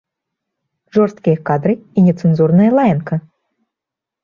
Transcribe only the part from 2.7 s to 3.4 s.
лаянка!